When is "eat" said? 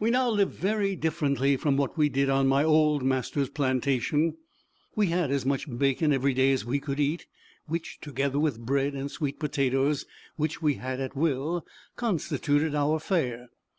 6.98-7.26